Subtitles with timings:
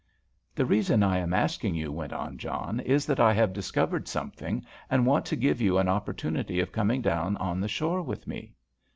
[0.55, 4.65] "The reason I am asking you," went on John, "is that I have discovered something
[4.89, 8.55] and want to give you an opportunity of coming down on the shore with me."